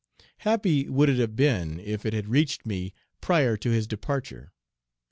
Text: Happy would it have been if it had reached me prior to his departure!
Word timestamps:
Happy 0.39 0.89
would 0.89 1.09
it 1.09 1.19
have 1.19 1.35
been 1.35 1.79
if 1.79 2.07
it 2.07 2.11
had 2.13 2.27
reached 2.27 2.65
me 2.65 2.91
prior 3.21 3.55
to 3.55 3.69
his 3.69 3.85
departure! 3.85 4.51